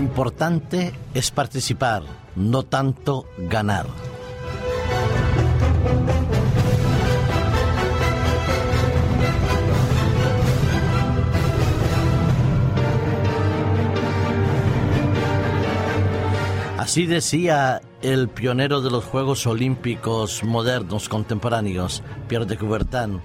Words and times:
importante 0.00 0.92
es 1.12 1.30
participar, 1.30 2.02
no 2.34 2.62
tanto 2.62 3.26
ganar. 3.36 3.86
Así 16.78 17.06
decía 17.06 17.82
el 18.00 18.28
pionero 18.28 18.80
de 18.80 18.90
los 18.90 19.04
Juegos 19.04 19.46
Olímpicos 19.46 20.42
modernos 20.42 21.08
contemporáneos, 21.10 22.02
Pierre 22.26 22.46
de 22.46 22.56
Coubertin, 22.56 23.20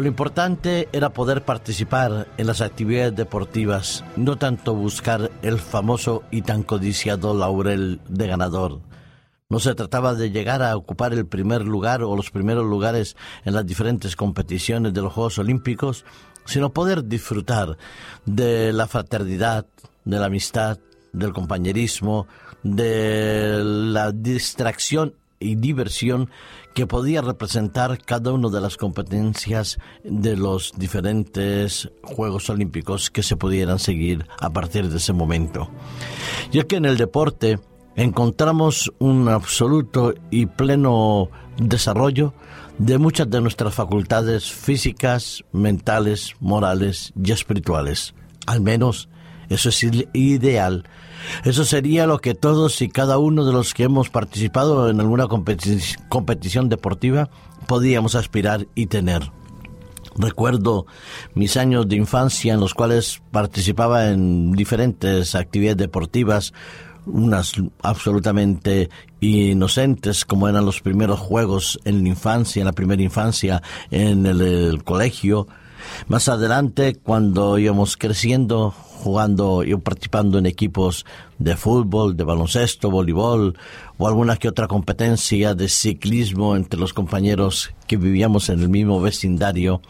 lo 0.00 0.08
importante 0.08 0.88
era 0.92 1.10
poder 1.10 1.44
participar 1.44 2.28
en 2.36 2.46
las 2.46 2.60
actividades 2.60 3.14
deportivas, 3.14 4.04
no 4.16 4.36
tanto 4.36 4.74
buscar 4.74 5.30
el 5.42 5.58
famoso 5.58 6.22
y 6.30 6.42
tan 6.42 6.64
codiciado 6.64 7.34
laurel 7.34 8.00
de 8.08 8.26
ganador. 8.26 8.80
No 9.48 9.60
se 9.60 9.74
trataba 9.74 10.14
de 10.14 10.30
llegar 10.30 10.62
a 10.62 10.76
ocupar 10.76 11.12
el 11.12 11.26
primer 11.26 11.62
lugar 11.62 12.02
o 12.02 12.16
los 12.16 12.30
primeros 12.30 12.66
lugares 12.66 13.16
en 13.44 13.54
las 13.54 13.64
diferentes 13.64 14.16
competiciones 14.16 14.92
de 14.92 15.02
los 15.02 15.12
Juegos 15.12 15.38
Olímpicos, 15.38 16.04
sino 16.44 16.72
poder 16.72 17.04
disfrutar 17.04 17.78
de 18.24 18.72
la 18.72 18.88
fraternidad, 18.88 19.66
de 20.04 20.18
la 20.18 20.26
amistad, 20.26 20.78
del 21.12 21.32
compañerismo, 21.32 22.26
de 22.62 23.62
la 23.62 24.10
distracción 24.12 25.14
y 25.38 25.56
diversión 25.56 26.30
que 26.74 26.86
podía 26.86 27.22
representar 27.22 27.98
cada 27.98 28.32
una 28.32 28.48
de 28.48 28.60
las 28.60 28.76
competencias 28.76 29.78
de 30.04 30.36
los 30.36 30.72
diferentes 30.76 31.90
Juegos 32.02 32.50
Olímpicos 32.50 33.10
que 33.10 33.22
se 33.22 33.36
pudieran 33.36 33.78
seguir 33.78 34.26
a 34.40 34.50
partir 34.50 34.88
de 34.88 34.98
ese 34.98 35.12
momento. 35.12 35.68
Ya 36.52 36.64
que 36.64 36.76
en 36.76 36.84
el 36.84 36.96
deporte 36.96 37.58
encontramos 37.96 38.92
un 38.98 39.28
absoluto 39.28 40.14
y 40.30 40.46
pleno 40.46 41.30
desarrollo 41.56 42.34
de 42.78 42.98
muchas 42.98 43.30
de 43.30 43.40
nuestras 43.40 43.74
facultades 43.74 44.50
físicas, 44.52 45.44
mentales, 45.52 46.34
morales 46.40 47.12
y 47.22 47.32
espirituales. 47.32 48.14
Al 48.46 48.60
menos 48.60 49.08
eso 49.48 49.70
es 49.70 49.82
ideal 50.12 50.84
eso 51.44 51.64
sería 51.64 52.06
lo 52.06 52.18
que 52.18 52.34
todos 52.34 52.80
y 52.82 52.88
cada 52.88 53.18
uno 53.18 53.44
de 53.44 53.52
los 53.52 53.74
que 53.74 53.84
hemos 53.84 54.10
participado 54.10 54.88
en 54.90 55.00
alguna 55.00 55.26
competición 55.26 56.68
deportiva 56.68 57.30
podíamos 57.66 58.14
aspirar 58.14 58.66
y 58.74 58.86
tener. 58.86 59.30
Recuerdo 60.18 60.86
mis 61.34 61.56
años 61.56 61.88
de 61.88 61.96
infancia 61.96 62.54
en 62.54 62.60
los 62.60 62.74
cuales 62.74 63.22
participaba 63.30 64.08
en 64.10 64.52
diferentes 64.52 65.34
actividades 65.34 65.76
deportivas, 65.76 66.54
unas 67.04 67.52
absolutamente 67.82 68.88
inocentes 69.20 70.24
como 70.24 70.48
eran 70.48 70.64
los 70.64 70.80
primeros 70.80 71.20
juegos 71.20 71.78
en 71.84 72.02
la 72.02 72.08
infancia, 72.08 72.60
en 72.60 72.66
la 72.66 72.72
primera 72.72 73.02
infancia, 73.02 73.62
en 73.90 74.26
el 74.26 74.82
colegio, 74.84 75.46
más 76.08 76.28
adelante, 76.28 76.96
cuando 76.96 77.58
íbamos 77.58 77.96
creciendo, 77.96 78.74
jugando 79.06 79.62
y 79.62 79.72
participando 79.76 80.36
en 80.36 80.46
equipos 80.46 81.06
de 81.38 81.56
fútbol, 81.56 82.16
de 82.16 82.24
baloncesto, 82.24 82.90
voleibol 82.90 83.56
o 83.98 84.08
alguna 84.08 84.36
que 84.36 84.48
otra 84.48 84.66
competencia 84.66 85.54
de 85.54 85.68
ciclismo 85.68 86.56
entre 86.56 86.80
los 86.80 86.92
compañeros 86.92 87.72
que 87.86 87.96
vivíamos 87.96 88.48
en 88.48 88.58
el 88.58 88.68
mismo 88.68 89.00
vecindario, 89.00 89.80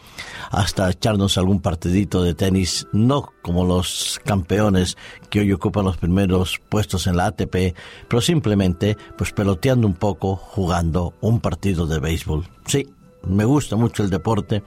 hasta 0.51 0.91
echarnos 0.91 1.39
algún 1.39 1.61
partidito 1.61 2.21
de 2.21 2.35
tenis, 2.35 2.85
no 2.93 3.33
como 3.41 3.65
los 3.65 4.21
campeones 4.23 4.97
que 5.31 5.39
hoy 5.39 5.51
ocupan 5.51 5.85
los 5.85 5.97
primeros 5.97 6.61
puestos 6.69 7.07
en 7.07 7.17
la 7.17 7.25
ATP, 7.25 7.75
pero 8.07 8.21
simplemente 8.21 8.97
pues 9.17 9.31
peloteando 9.31 9.87
un 9.87 9.95
poco, 9.95 10.35
jugando 10.35 11.15
un 11.21 11.39
partido 11.39 11.87
de 11.87 11.99
béisbol. 11.99 12.47
Sí, 12.67 12.85
me 13.29 13.45
gusta 13.45 13.75
mucho 13.75 14.03
el 14.03 14.09
deporte. 14.09 14.63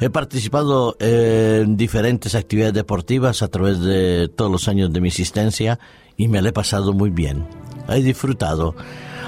He 0.00 0.10
participado 0.10 0.96
en 1.00 1.76
diferentes 1.76 2.34
actividades 2.34 2.74
deportivas 2.74 3.42
a 3.42 3.48
través 3.48 3.80
de 3.80 4.28
todos 4.28 4.50
los 4.50 4.68
años 4.68 4.92
de 4.92 5.00
mi 5.00 5.08
existencia 5.08 5.78
y 6.16 6.28
me 6.28 6.42
lo 6.42 6.48
he 6.48 6.52
pasado 6.52 6.92
muy 6.92 7.10
bien. 7.10 7.46
He 7.88 8.02
disfrutado. 8.02 8.74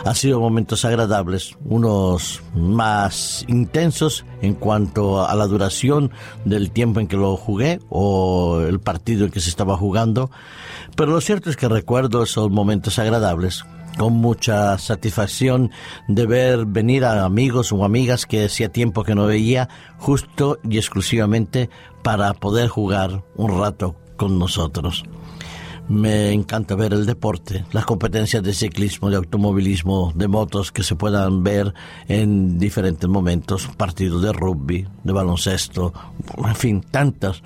Ha 0.05 0.15
sido 0.15 0.41
momentos 0.41 0.85
agradables, 0.85 1.57
unos 1.65 2.41
más 2.55 3.45
intensos 3.49 4.25
en 4.43 4.55
cuanto 4.55 5.27
a 5.27 5.35
la 5.35 5.47
duración 5.47 6.13
del 6.45 6.71
tiempo 6.71 7.01
en 7.01 7.09
que 7.09 7.17
lo 7.17 7.37
jugué 7.37 7.81
o 7.89 8.61
el 8.61 8.79
partido 8.79 9.25
en 9.25 9.33
que 9.33 9.41
se 9.41 9.51
estaba 9.51 9.77
jugando, 9.77 10.31
pero 10.97 11.11
lo 11.11 11.21
cierto 11.21 11.51
es 11.51 11.57
que 11.57 11.69
recuerdo 11.69 12.23
esos 12.23 12.49
momentos 12.49 12.99
agradables 13.01 13.65
con 13.99 14.15
mucha 14.15 14.79
satisfacción 14.79 15.71
de 16.07 16.25
ver 16.27 16.65
venir 16.65 17.05
a 17.05 17.25
amigos 17.25 17.73
o 17.73 17.85
amigas 17.85 18.25
que 18.25 18.45
hacía 18.45 18.71
tiempo 18.71 19.05
que 19.05 19.15
no 19.15 19.27
veía, 19.27 19.69
justo 19.99 20.59
y 20.63 20.79
exclusivamente 20.79 21.69
para 22.03 22.33
poder 22.33 22.69
jugar 22.69 23.25
un 23.35 23.59
rato 23.59 23.97
con 24.17 24.39
nosotros. 24.39 25.05
Me 25.89 26.33
encanta 26.33 26.75
ver 26.75 26.93
el 26.93 27.07
deporte, 27.07 27.65
las 27.73 27.87
competencias 27.87 28.43
de 28.43 28.53
ciclismo, 28.53 29.09
de 29.11 29.17
automovilismo, 29.17 30.13
de 30.15 30.29
motos 30.29 30.71
que 30.71 30.83
se 30.83 30.97
puedan 30.97 31.43
ver 31.43 31.73
en 32.09 32.59
diferentes 32.59 33.09
momentos, 33.09 33.69
partidos 33.77 34.23
de 34.23 34.33
rugby, 34.33 34.87
de 35.03 35.13
baloncesto, 35.13 35.95
en 36.47 36.57
fin, 36.57 36.81
tantas 36.83 37.43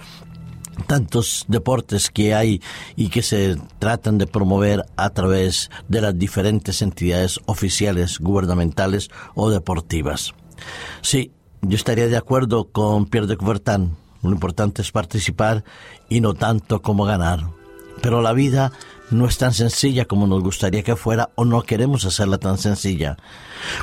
tantos 0.83 1.45
deportes 1.49 2.11
que 2.11 2.35
hay 2.35 2.61
y 2.97 3.09
que 3.09 3.23
se 3.23 3.57
tratan 3.79 4.19
de 4.19 4.27
promover 4.27 4.85
a 4.97 5.11
través 5.11 5.71
de 5.89 6.01
las 6.01 6.19
diferentes 6.19 6.83
entidades 6.83 7.41
oficiales, 7.47 8.19
gubernamentales 8.19 9.11
o 9.35 9.51
deportivas. 9.51 10.35
Sí, 11.01 11.33
yo 11.63 11.77
estaría 11.77 12.09
de 12.09 12.17
acuerdo 12.17 12.71
con 12.71 13.07
Pierre 13.07 13.27
de 13.27 13.37
Coubertin. 13.37 13.97
Lo 14.23 14.31
importante 14.31 14.83
es 14.83 14.93
participar 14.93 15.65
y 16.09 16.21
no 16.21 16.35
tanto 16.35 16.83
como 16.83 17.05
ganar. 17.05 17.41
Pero 18.01 18.23
la 18.23 18.33
vida 18.33 18.73
no 19.13 19.27
es 19.27 19.39
tan 19.39 19.53
sencilla 19.53 20.05
como 20.05 20.27
nos 20.27 20.43
gustaría 20.43 20.83
que 20.83 20.97
fuera 20.97 21.31
o 21.35 21.45
no 21.45 21.63
queremos 21.63 22.05
hacerla 22.05 22.39
tan 22.39 22.59
sencilla. 22.59 23.17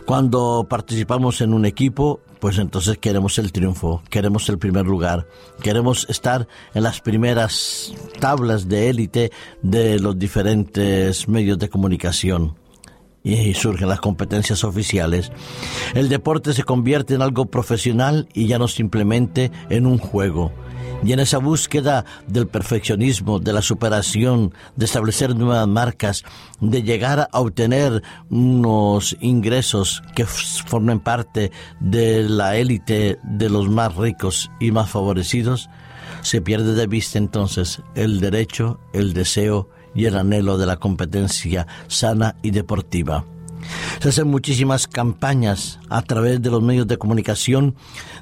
Cuando 0.06 0.68
participamos 0.70 1.42
en 1.42 1.54
un 1.54 1.66
equipo, 1.66 2.22
pues 2.40 2.58
entonces 2.58 2.98
queremos 2.98 3.38
el 3.38 3.52
triunfo, 3.52 4.02
queremos 4.10 4.50
el 4.50 4.58
primer 4.58 4.86
lugar, 4.86 5.28
queremos 5.62 6.06
estar 6.10 6.48
en 6.74 6.84
las 6.84 7.02
primeras 7.02 7.94
tablas 8.20 8.68
de 8.68 8.90
élite 8.90 9.32
de 9.62 10.00
los 10.00 10.18
diferentes 10.18 11.28
medios 11.28 11.60
de 11.60 11.70
comunicación 11.70 12.56
y 13.24 13.54
surgen 13.54 13.90
las 13.90 14.00
competencias 14.00 14.64
oficiales. 14.64 15.32
El 15.94 16.10
deporte 16.10 16.54
se 16.54 16.64
convierte 16.64 17.16
en 17.16 17.22
algo 17.22 17.46
profesional 17.46 18.28
y 18.34 18.48
ya 18.48 18.58
no 18.58 18.68
simplemente 18.68 19.52
en 19.70 19.86
un 19.86 19.98
juego 19.98 20.52
y 21.04 21.14
en 21.14 21.20
esa 21.20 21.38
búsqueda 21.38 22.06
del 22.28 22.48
perfeccionismo, 22.48 23.40
de 23.40 23.54
la 23.54 23.62
superación, 23.62 24.54
de 24.76 24.86
establecer 24.86 25.36
nuevas 25.36 25.68
marcas, 25.68 26.24
de 26.60 26.84
llegar 26.84 27.30
a 27.32 27.40
obtener 27.40 28.04
unos 28.30 29.16
ingresos 29.22 30.04
que 30.16 30.26
formen 30.26 31.00
parte 31.00 31.52
de 31.80 32.28
la 32.28 32.58
élite 32.58 33.20
de 33.24 33.50
los 33.50 33.70
más 33.70 33.96
ricos 33.96 34.52
y 34.60 34.72
más 34.72 34.90
favorecidos, 34.90 35.70
se 36.22 36.42
pierde 36.42 36.74
de 36.74 36.88
vista 36.88 37.18
entonces 37.18 37.82
el 37.96 38.20
derecho, 38.20 38.80
el 38.94 39.14
deseo 39.14 39.70
y 39.96 40.06
el 40.06 40.18
anhelo 40.18 40.58
de 40.58 40.66
la 40.66 40.78
competencia 40.78 41.66
sana 41.88 42.36
y 42.42 42.52
deportiva. 42.52 43.26
Se 44.00 44.10
hacen 44.10 44.28
muchísimas 44.28 44.88
campañas 44.88 45.80
a 45.90 46.02
través 46.02 46.42
de 46.42 46.50
los 46.50 46.62
medios 46.62 46.88
de 46.88 46.98
comunicación 46.98 47.76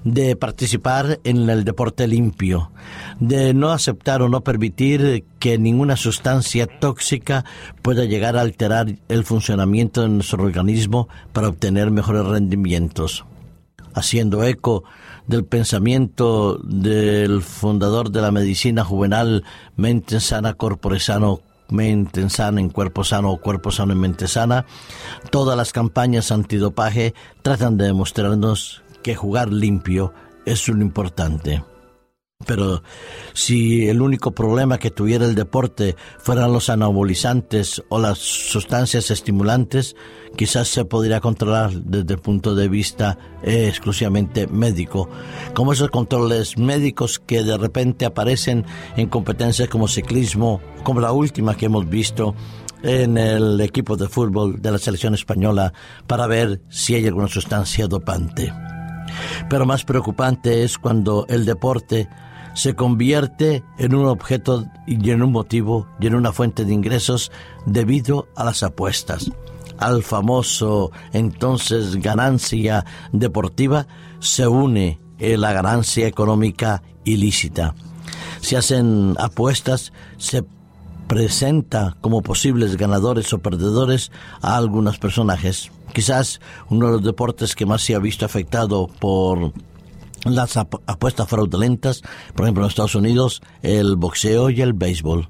de 0.03 0.35
participar 0.35 1.19
en 1.23 1.49
el 1.49 1.63
deporte 1.63 2.07
limpio, 2.07 2.71
de 3.19 3.53
no 3.53 3.71
aceptar 3.71 4.21
o 4.21 4.29
no 4.29 4.41
permitir 4.41 5.25
que 5.39 5.57
ninguna 5.57 5.95
sustancia 5.95 6.67
tóxica 6.67 7.45
pueda 7.81 8.05
llegar 8.05 8.37
a 8.37 8.41
alterar 8.41 8.95
el 9.07 9.23
funcionamiento 9.23 10.01
de 10.01 10.09
nuestro 10.09 10.43
organismo 10.43 11.09
para 11.33 11.49
obtener 11.49 11.91
mejores 11.91 12.25
rendimientos. 12.25 13.25
Haciendo 13.93 14.43
eco 14.43 14.83
del 15.27 15.43
pensamiento 15.43 16.57
del 16.63 17.41
fundador 17.41 18.11
de 18.11 18.21
la 18.21 18.31
medicina 18.31 18.83
juvenal, 18.83 19.43
mente 19.75 20.19
sana, 20.19 20.53
corpore 20.53 20.99
sano, 20.99 21.41
mente 21.69 22.29
sana 22.29 22.59
en 22.59 22.69
cuerpo 22.69 23.03
sano 23.03 23.31
o 23.31 23.41
cuerpo 23.41 23.71
sano 23.71 23.93
en 23.93 23.99
mente 23.99 24.27
sana, 24.27 24.65
todas 25.31 25.57
las 25.57 25.73
campañas 25.73 26.31
antidopaje 26.31 27.13
tratan 27.41 27.77
de 27.77 27.85
demostrarnos 27.85 28.83
que 29.03 29.15
jugar 29.15 29.51
limpio 29.51 30.13
es 30.45 30.67
lo 30.67 30.81
importante. 30.81 31.63
Pero 32.45 32.83
si 33.33 33.87
el 33.87 34.01
único 34.01 34.31
problema 34.31 34.77
que 34.77 34.91
tuviera 34.91 35.25
el 35.25 35.33
deporte 35.33 35.95
fueran 36.19 36.53
los 36.53 36.69
anabolizantes 36.69 37.83
o 37.89 37.99
las 37.99 38.19
sustancias 38.19 39.09
estimulantes, 39.09 39.95
quizás 40.35 40.67
se 40.67 40.85
podría 40.85 41.19
controlar 41.19 41.71
desde 41.71 42.13
el 42.13 42.19
punto 42.19 42.53
de 42.53 42.69
vista 42.69 43.17
eh, 43.41 43.67
exclusivamente 43.67 44.45
médico, 44.45 45.09
como 45.55 45.73
esos 45.73 45.89
controles 45.89 46.59
médicos 46.59 47.17
que 47.19 47.43
de 47.43 47.57
repente 47.57 48.05
aparecen 48.05 48.65
en 48.95 49.09
competencias 49.09 49.67
como 49.67 49.87
ciclismo, 49.87 50.61
como 50.83 51.01
la 51.01 51.11
última 51.13 51.55
que 51.55 51.65
hemos 51.65 51.89
visto 51.89 52.35
en 52.83 53.17
el 53.17 53.59
equipo 53.61 53.97
de 53.97 54.07
fútbol 54.07 54.61
de 54.61 54.71
la 54.71 54.77
selección 54.77 55.15
española 55.15 55.73
para 56.05 56.27
ver 56.27 56.61
si 56.69 56.93
hay 56.93 57.07
alguna 57.07 57.27
sustancia 57.27 57.87
dopante. 57.87 58.53
Pero 59.49 59.65
más 59.65 59.83
preocupante 59.83 60.63
es 60.63 60.77
cuando 60.77 61.25
el 61.29 61.45
deporte 61.45 62.09
se 62.53 62.75
convierte 62.75 63.63
en 63.77 63.93
un 63.93 64.07
objeto 64.07 64.65
y 64.87 65.11
en 65.11 65.21
un 65.21 65.31
motivo 65.31 65.87
y 65.99 66.07
en 66.07 66.15
una 66.15 66.33
fuente 66.33 66.65
de 66.65 66.73
ingresos 66.73 67.31
debido 67.65 68.27
a 68.35 68.43
las 68.43 68.63
apuestas. 68.63 69.31
Al 69.77 70.01
famoso 70.01 70.91
entonces 71.13 71.97
ganancia 71.97 72.83
deportiva 73.11 73.85
se 74.19 74.47
une 74.47 74.99
la 75.19 75.53
ganancia 75.53 76.07
económica 76.07 76.81
ilícita. 77.03 77.75
Se 78.41 78.57
hacen 78.57 79.15
apuestas, 79.19 79.93
se 80.17 80.43
presenta 81.07 81.95
como 82.01 82.21
posibles 82.21 82.75
ganadores 82.77 83.31
o 83.33 83.39
perdedores 83.39 84.11
a 84.41 84.57
algunos 84.57 84.97
personajes. 84.97 85.71
Quizás 85.97 86.39
uno 86.69 86.85
de 86.85 86.91
los 86.91 87.03
deportes 87.03 87.55
que 87.55 87.65
más 87.65 87.81
se 87.81 87.95
ha 87.95 87.99
visto 87.99 88.23
afectado 88.23 88.85
por 88.85 89.51
las 90.25 90.55
apuestas 90.55 91.27
fraudulentas, 91.27 92.03
por 92.35 92.45
ejemplo 92.45 92.63
en 92.63 92.69
Estados 92.69 92.93
Unidos, 92.93 93.41
el 93.63 93.95
boxeo 93.95 94.51
y 94.51 94.61
el 94.61 94.73
béisbol. 94.73 95.27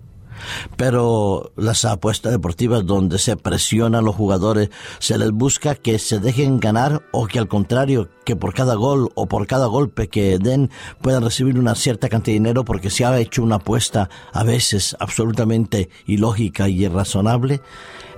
Pero 0.75 1.51
las 1.55 1.85
apuestas 1.85 2.31
deportivas 2.31 2.85
donde 2.85 3.19
se 3.19 3.37
presiona 3.37 3.99
a 3.99 4.01
los 4.01 4.15
jugadores, 4.15 4.69
se 4.99 5.17
les 5.17 5.31
busca 5.31 5.75
que 5.75 5.99
se 5.99 6.19
dejen 6.19 6.59
ganar 6.59 7.03
o 7.11 7.27
que 7.27 7.39
al 7.39 7.47
contrario, 7.47 8.09
que 8.25 8.35
por 8.35 8.53
cada 8.53 8.75
gol 8.75 9.09
o 9.15 9.27
por 9.27 9.47
cada 9.47 9.67
golpe 9.67 10.09
que 10.09 10.37
den 10.37 10.69
puedan 11.01 11.23
recibir 11.23 11.57
una 11.57 11.75
cierta 11.75 12.09
cantidad 12.09 12.33
de 12.33 12.39
dinero 12.39 12.65
porque 12.65 12.89
se 12.89 13.05
ha 13.05 13.17
hecho 13.19 13.43
una 13.43 13.55
apuesta 13.55 14.09
a 14.33 14.43
veces 14.43 14.95
absolutamente 14.99 15.89
ilógica 16.05 16.67
y 16.67 16.83
irrazonable, 16.83 17.61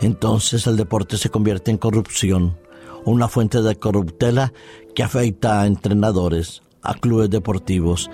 entonces 0.02 0.66
el 0.68 0.78
deporte 0.78 1.18
se 1.18 1.30
convierte 1.30 1.72
en 1.72 1.78
corrupción, 1.78 2.58
una 3.06 3.28
fuente 3.28 3.62
de 3.62 3.76
corruptela 3.76 4.54
que 4.96 5.04
afecta 5.04 5.62
a 5.62 5.68
entrenadores, 5.68 6.64
a 6.82 6.94
clubes 6.94 7.30
deportivos, 7.30 8.10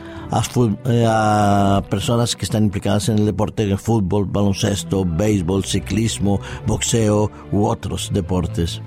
eh, 0.86 1.06
a, 1.08 1.84
personas 1.90 2.36
que 2.36 2.46
están 2.46 2.66
implicadas 2.66 3.10
en 3.10 3.20
el 3.20 3.26
deporte 3.26 3.66
de 3.66 3.78
fútbol, 3.78 4.26
baloncesto, 4.26 5.06
béisbol, 5.06 5.66
ciclismo, 5.66 6.40
boxeo 6.66 7.32
u 7.52 7.66
otros 7.66 8.12
deportes. 8.14 8.82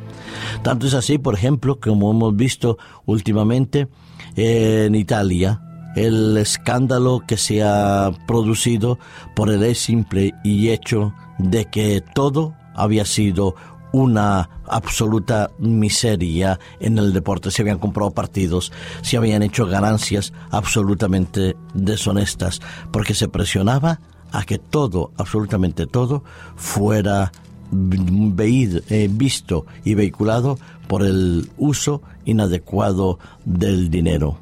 Tanto 0.62 0.86
es 0.86 0.94
así, 0.94 1.18
por 1.18 1.34
ejemplo, 1.34 1.78
como 1.80 2.10
hemos 2.10 2.36
visto 2.36 2.78
últimamente 3.06 3.88
en 4.36 4.94
Italia, 4.94 5.62
el 5.96 6.36
escándalo 6.36 7.22
que 7.26 7.36
se 7.36 7.62
ha 7.62 8.12
producido 8.26 8.98
por 9.34 9.50
el 9.50 9.74
simple 9.74 10.34
y 10.44 10.68
hecho 10.68 11.14
de 11.38 11.64
que 11.66 12.02
todo 12.14 12.54
había 12.74 13.04
sido 13.04 13.54
una 13.92 14.50
absoluta 14.66 15.50
miseria 15.58 16.58
en 16.80 16.98
el 16.98 17.12
deporte. 17.12 17.50
Se 17.50 17.62
habían 17.62 17.78
comprado 17.78 18.10
partidos, 18.10 18.72
se 19.02 19.16
habían 19.16 19.42
hecho 19.42 19.66
ganancias 19.66 20.32
absolutamente 20.50 21.56
deshonestas, 21.74 22.60
porque 22.92 23.14
se 23.14 23.28
presionaba 23.28 24.00
a 24.32 24.44
que 24.44 24.58
todo, 24.58 25.12
absolutamente 25.16 25.86
todo, 25.86 26.22
fuera 26.56 27.32
eh, 27.70 29.08
visto 29.10 29.66
y 29.84 29.94
vehiculado 29.94 30.58
por 30.86 31.02
el 31.02 31.50
uso 31.58 32.02
inadecuado 32.24 33.18
del 33.44 33.90
dinero. 33.90 34.38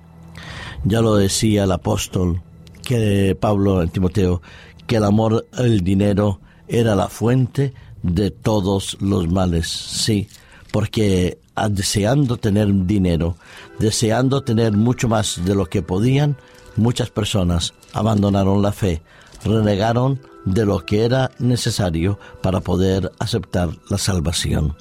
Ya 0.85 1.01
lo 1.01 1.17
decía 1.17 1.65
el 1.65 1.73
apóstol 1.73 2.43
que 2.83 3.37
Pablo 3.39 3.83
en 3.83 3.89
Timoteo, 3.89 4.43
que 4.87 4.97
el 4.97 5.05
amor 5.05 5.47
al 5.53 5.81
dinero 5.81 6.41
era 6.69 6.95
la 6.95 7.09
fuente 7.09 7.75
de 8.03 8.31
todos 8.31 8.97
los 9.01 9.29
males, 9.29 9.69
sí, 9.69 10.29
porque 10.73 11.39
deseando 11.71 12.37
tener 12.37 12.69
dinero, 12.87 13.37
deseando 13.79 14.43
tener 14.43 14.73
mucho 14.73 15.09
más 15.09 15.45
de 15.45 15.55
lo 15.55 15.67
que 15.67 15.83
podían, 15.83 16.37
muchas 16.77 17.11
personas 17.11 17.75
abandonaron 17.93 18.63
la 18.63 18.73
fe, 18.73 19.03
renegaron 19.45 20.21
de 20.45 20.65
lo 20.65 20.85
que 20.85 21.05
era 21.05 21.31
necesario 21.39 22.19
para 22.43 22.61
poder 22.61 23.11
aceptar 23.19 23.71
la 23.91 23.99
salvación. 23.99 24.77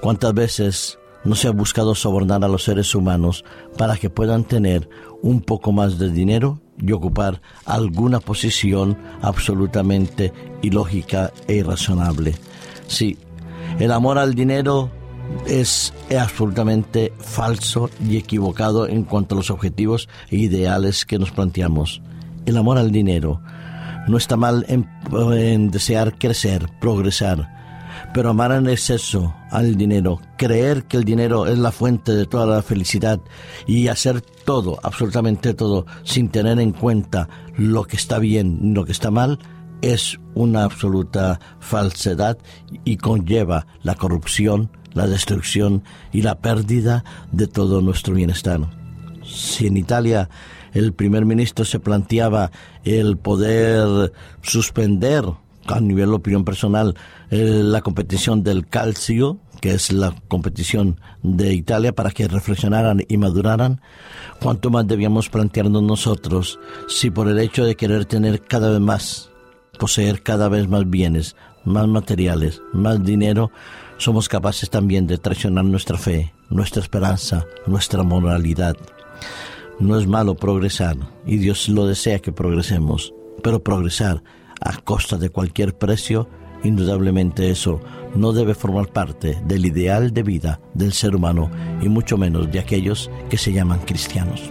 ¿Cuántas 0.00 0.32
veces 0.34 0.98
no 1.24 1.34
se 1.34 1.48
ha 1.48 1.52
buscado 1.52 1.94
sobornar 1.94 2.44
a 2.44 2.48
los 2.48 2.64
seres 2.64 2.94
humanos 2.94 3.44
para 3.76 3.96
que 3.96 4.10
puedan 4.10 4.44
tener 4.44 4.88
un 5.22 5.42
poco 5.42 5.72
más 5.72 5.98
de 5.98 6.10
dinero 6.10 6.60
y 6.78 6.92
ocupar 6.92 7.40
alguna 7.64 8.20
posición 8.20 8.98
absolutamente 9.22 10.32
ilógica 10.62 11.32
e 11.48 11.54
irrazonable. 11.56 12.34
Sí, 12.86 13.18
el 13.78 13.92
amor 13.92 14.18
al 14.18 14.34
dinero 14.34 14.90
es 15.46 15.92
absolutamente 16.18 17.12
falso 17.18 17.90
y 18.06 18.16
equivocado 18.16 18.88
en 18.88 19.04
cuanto 19.04 19.34
a 19.34 19.38
los 19.38 19.50
objetivos 19.50 20.08
e 20.30 20.36
ideales 20.36 21.04
que 21.04 21.18
nos 21.18 21.30
planteamos. 21.30 22.00
El 22.46 22.56
amor 22.56 22.78
al 22.78 22.92
dinero 22.92 23.40
no 24.06 24.16
está 24.16 24.36
mal 24.36 24.64
en, 24.68 24.88
en 25.32 25.70
desear 25.70 26.16
crecer, 26.16 26.68
progresar, 26.80 27.55
pero 28.14 28.30
amar 28.30 28.52
en 28.52 28.68
exceso 28.68 29.34
al 29.50 29.76
dinero, 29.76 30.20
creer 30.36 30.84
que 30.84 30.96
el 30.96 31.04
dinero 31.04 31.46
es 31.46 31.58
la 31.58 31.72
fuente 31.72 32.12
de 32.12 32.26
toda 32.26 32.46
la 32.46 32.62
felicidad 32.62 33.20
y 33.66 33.88
hacer 33.88 34.20
todo, 34.20 34.78
absolutamente 34.82 35.54
todo, 35.54 35.86
sin 36.02 36.28
tener 36.30 36.58
en 36.60 36.72
cuenta 36.72 37.28
lo 37.56 37.84
que 37.84 37.96
está 37.96 38.18
bien 38.18 38.58
y 38.62 38.72
lo 38.72 38.84
que 38.84 38.92
está 38.92 39.10
mal, 39.10 39.38
es 39.82 40.18
una 40.34 40.64
absoluta 40.64 41.40
falsedad 41.60 42.38
y 42.84 42.96
conlleva 42.96 43.66
la 43.82 43.94
corrupción, 43.94 44.70
la 44.94 45.06
destrucción 45.06 45.84
y 46.12 46.22
la 46.22 46.38
pérdida 46.38 47.04
de 47.32 47.46
todo 47.46 47.82
nuestro 47.82 48.14
bienestar. 48.14 48.60
Si 49.22 49.66
en 49.66 49.76
Italia 49.76 50.28
el 50.72 50.92
primer 50.92 51.24
ministro 51.24 51.64
se 51.64 51.80
planteaba 51.80 52.50
el 52.84 53.16
poder 53.16 54.12
suspender 54.42 55.24
a 55.68 55.80
nivel 55.80 56.10
de 56.10 56.14
opinión 56.14 56.44
personal 56.44 56.94
eh, 57.30 57.60
la 57.62 57.82
competición 57.82 58.42
del 58.42 58.66
calcio, 58.66 59.38
que 59.60 59.72
es 59.72 59.92
la 59.92 60.14
competición 60.28 61.00
de 61.22 61.54
Italia, 61.54 61.94
para 61.94 62.10
que 62.10 62.28
reflexionaran 62.28 63.02
y 63.08 63.16
maduraran, 63.16 63.80
cuánto 64.40 64.70
más 64.70 64.86
debíamos 64.86 65.28
plantearnos 65.28 65.82
nosotros 65.82 66.58
si 66.88 67.10
por 67.10 67.28
el 67.28 67.38
hecho 67.38 67.64
de 67.64 67.76
querer 67.76 68.04
tener 68.04 68.42
cada 68.42 68.70
vez 68.70 68.80
más, 68.80 69.30
poseer 69.78 70.22
cada 70.22 70.48
vez 70.48 70.68
más 70.68 70.88
bienes, 70.88 71.36
más 71.64 71.88
materiales, 71.88 72.62
más 72.72 73.02
dinero, 73.04 73.50
somos 73.98 74.28
capaces 74.28 74.70
también 74.70 75.06
de 75.06 75.18
traicionar 75.18 75.64
nuestra 75.64 75.98
fe, 75.98 76.32
nuestra 76.50 76.82
esperanza, 76.82 77.44
nuestra 77.66 78.02
moralidad. 78.02 78.76
No 79.78 79.98
es 79.98 80.06
malo 80.06 80.34
progresar 80.34 80.96
y 81.26 81.38
Dios 81.38 81.68
lo 81.68 81.86
desea 81.86 82.20
que 82.20 82.32
progresemos, 82.32 83.12
pero 83.42 83.62
progresar 83.62 84.22
a 84.60 84.76
costa 84.78 85.18
de 85.18 85.30
cualquier 85.30 85.76
precio, 85.76 86.28
indudablemente 86.64 87.50
eso 87.50 87.80
no 88.14 88.32
debe 88.32 88.54
formar 88.54 88.88
parte 88.88 89.40
del 89.44 89.66
ideal 89.66 90.12
de 90.12 90.22
vida 90.22 90.60
del 90.74 90.92
ser 90.92 91.14
humano 91.14 91.50
y 91.82 91.88
mucho 91.88 92.16
menos 92.16 92.50
de 92.50 92.60
aquellos 92.60 93.10
que 93.28 93.36
se 93.36 93.52
llaman 93.52 93.80
cristianos. 93.80 94.50